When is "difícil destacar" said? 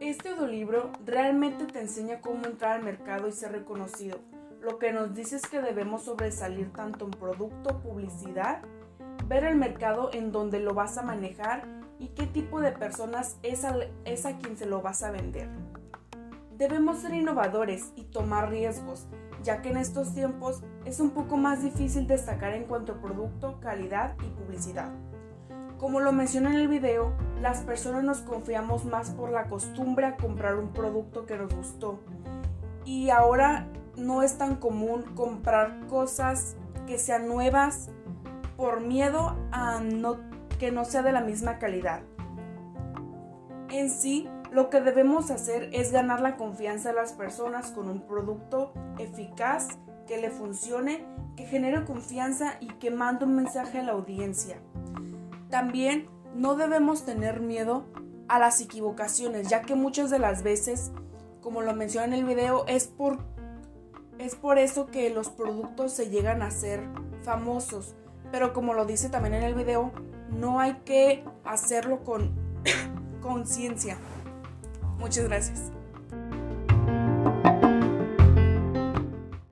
21.62-22.54